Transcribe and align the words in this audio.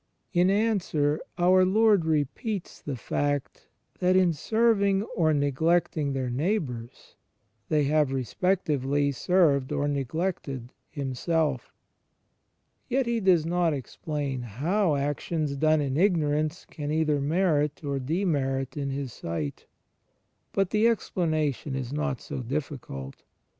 In 0.33 0.49
answer 0.49 1.21
our 1.37 1.63
Lord 1.63 2.05
repeats 2.05 2.81
the 2.81 2.95
fact 2.95 3.67
that 3.99 4.15
in 4.15 4.33
serving 4.33 5.03
or 5.03 5.31
neglecting 5.31 6.13
their 6.13 6.27
neighboiurs, 6.27 7.13
they 7.69 7.83
have, 7.83 8.11
respectively, 8.11 9.11
served 9.11 9.71
or 9.71 9.87
neglected 9.87 10.73
Himself. 10.89 11.71
Yet 12.89 13.05
He 13.05 13.19
does 13.19 13.45
not 13.45 13.73
explain 13.75 14.41
how 14.41 14.95
actions 14.95 15.55
done 15.55 15.81
in 15.81 15.95
ignorance 15.95 16.65
can 16.65 16.89
either 16.91 17.21
merit 17.21 17.83
or 17.83 17.99
demerit 17.99 18.75
in 18.75 18.89
His 18.89 19.13
sight. 19.13 19.67
But 20.51 20.71
the 20.71 20.87
explanation 20.87 21.75
is 21.75 21.93
not 21.93 22.19
so 22.21 22.41
difficult. 22.41 23.21